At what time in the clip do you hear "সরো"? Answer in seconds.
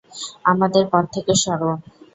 1.43-1.71